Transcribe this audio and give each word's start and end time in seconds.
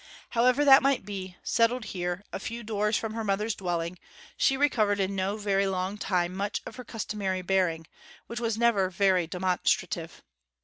However 0.29 0.65
that 0.65 0.81
might 0.81 1.05
be, 1.05 1.37
settled 1.43 1.85
here, 1.93 2.23
a 2.33 2.39
few 2.39 2.63
doors 2.63 2.97
from 2.97 3.13
her 3.13 3.23
mother's 3.23 3.53
dwelling, 3.53 3.99
she 4.35 4.57
recovered 4.57 4.99
in 4.99 5.15
no 5.15 5.37
very 5.37 5.67
long 5.67 5.99
time 5.99 6.35
much 6.35 6.59
of 6.65 6.77
her 6.77 6.83
customary 6.83 7.43
bearing, 7.43 7.85
which 8.25 8.39
was 8.39 8.57
never 8.57 8.89
very 8.89 9.27
demonstrative. 9.27 10.23